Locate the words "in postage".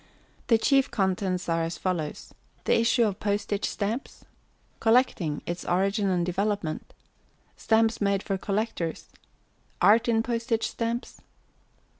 10.09-10.67